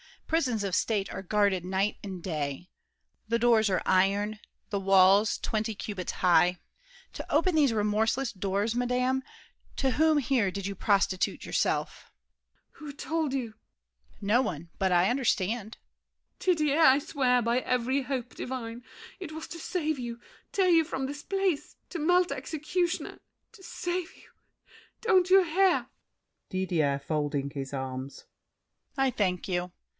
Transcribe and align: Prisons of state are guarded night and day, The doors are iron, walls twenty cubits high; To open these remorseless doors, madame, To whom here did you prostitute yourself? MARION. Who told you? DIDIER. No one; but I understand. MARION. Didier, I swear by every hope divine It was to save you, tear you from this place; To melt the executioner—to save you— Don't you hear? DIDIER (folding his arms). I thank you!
Prisons 0.25 0.63
of 0.63 0.73
state 0.73 1.13
are 1.13 1.21
guarded 1.21 1.65
night 1.65 1.97
and 2.03 2.23
day, 2.23 2.69
The 3.27 3.37
doors 3.37 3.69
are 3.69 3.83
iron, 3.85 4.39
walls 4.71 5.37
twenty 5.37 5.75
cubits 5.75 6.13
high; 6.13 6.57
To 7.13 7.31
open 7.31 7.53
these 7.53 7.73
remorseless 7.73 8.31
doors, 8.31 8.73
madame, 8.73 9.23
To 9.75 9.91
whom 9.91 10.17
here 10.19 10.49
did 10.49 10.65
you 10.65 10.73
prostitute 10.73 11.45
yourself? 11.45 12.09
MARION. 12.79 12.95
Who 12.95 12.97
told 12.97 13.33
you? 13.33 13.47
DIDIER. 13.51 13.59
No 14.21 14.41
one; 14.41 14.69
but 14.79 14.91
I 14.91 15.09
understand. 15.09 15.77
MARION. 16.47 16.57
Didier, 16.57 16.79
I 16.81 16.97
swear 16.97 17.41
by 17.43 17.59
every 17.59 18.03
hope 18.03 18.33
divine 18.33 18.83
It 19.19 19.33
was 19.33 19.47
to 19.49 19.59
save 19.59 19.99
you, 19.99 20.19
tear 20.53 20.69
you 20.69 20.85
from 20.85 21.05
this 21.05 21.23
place; 21.23 21.75
To 21.89 21.99
melt 21.99 22.29
the 22.29 22.37
executioner—to 22.37 23.63
save 23.63 24.15
you— 24.15 24.31
Don't 25.01 25.29
you 25.29 25.43
hear? 25.43 25.87
DIDIER 26.49 26.99
(folding 26.99 27.49
his 27.49 27.73
arms). 27.73 28.25
I 28.97 29.11
thank 29.11 29.47
you! 29.49 29.73